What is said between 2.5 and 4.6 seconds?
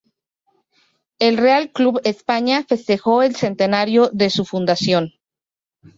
festejo el Centenario de su